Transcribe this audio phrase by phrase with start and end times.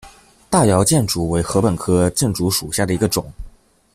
[0.49, 3.31] 大姚箭竹为禾本科箭竹属下的一个种。